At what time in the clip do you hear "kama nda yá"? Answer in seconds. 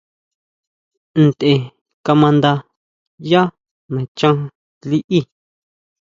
2.05-3.41